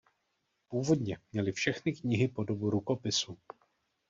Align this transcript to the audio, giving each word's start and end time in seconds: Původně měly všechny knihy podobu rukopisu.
Původně 0.67 1.17
měly 1.33 1.51
všechny 1.51 1.93
knihy 1.93 2.27
podobu 2.27 2.69
rukopisu. 2.69 3.37